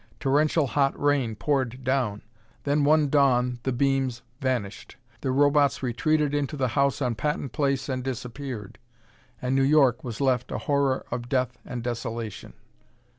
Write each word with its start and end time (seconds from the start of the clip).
Torrential 0.19 0.65
hot 0.65 0.99
rain 0.99 1.35
poured 1.35 1.83
down. 1.83 2.23
Then, 2.63 2.83
one 2.83 3.07
dawn, 3.09 3.59
the 3.61 3.71
beams 3.71 4.23
vanished; 4.39 4.95
the 5.19 5.29
Robots 5.31 5.83
retreated 5.83 6.33
into 6.33 6.57
the 6.57 6.69
house 6.69 7.03
on 7.03 7.13
Patton 7.13 7.49
Place 7.49 7.87
and 7.87 8.03
disappeared; 8.03 8.79
and 9.43 9.55
New 9.55 9.61
York 9.61 10.03
was 10.03 10.19
left 10.19 10.51
a 10.51 10.57
horror 10.57 11.05
of 11.11 11.29
death 11.29 11.59
and 11.63 11.83
desolation. 11.83 12.53